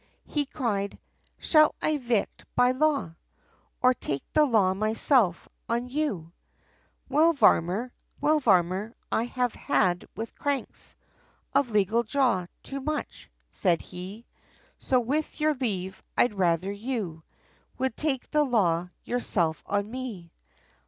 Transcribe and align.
He 0.25 0.47
cried 0.47 0.97
"Shall 1.37 1.75
I 1.79 1.91
evict 1.91 2.43
by 2.55 2.71
Law? 2.71 3.13
Or 3.83 3.93
take 3.93 4.23
the 4.33 4.45
Law 4.47 4.73
myself, 4.73 5.47
on 5.69 5.89
you?" 5.89 6.33
"Well 7.07 7.33
Varmer, 7.35 7.93
I 9.11 9.25
have 9.25 9.53
had 9.53 10.07
with 10.15 10.33
cranks, 10.33 10.95
Of 11.53 11.69
legal 11.69 12.01
jaw, 12.01 12.47
too 12.63 12.79
much," 12.81 13.29
said 13.51 13.79
he, 13.79 14.25
"So 14.79 14.99
with 14.99 15.39
your 15.39 15.53
leave, 15.53 16.01
I'd 16.17 16.33
rather 16.33 16.71
you, 16.71 17.21
Would 17.77 17.95
take 17.95 18.31
the 18.31 18.43
law, 18.43 18.89
yourself 19.03 19.61
on 19.67 19.91
me." 19.91 20.31